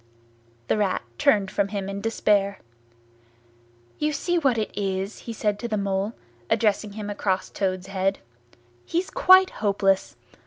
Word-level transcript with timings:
The 0.67 0.79
Rat 0.79 1.03
turned 1.19 1.51
from 1.51 1.67
him 1.67 1.87
in 1.87 2.01
despair. 2.01 2.57
"You 3.99 4.13
see 4.13 4.39
what 4.39 4.57
it 4.57 4.71
is?" 4.75 5.19
he 5.29 5.31
said 5.31 5.59
to 5.59 5.67
the 5.67 5.77
Mole, 5.77 6.13
addressing 6.49 6.93
him 6.93 7.07
across 7.07 7.51
Toad's 7.51 7.85
head: 7.85 8.17
"He's 8.83 9.11
quite 9.11 9.51
hopeless. 9.61 10.15